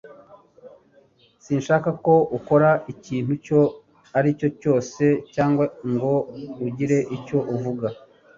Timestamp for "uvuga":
7.55-7.87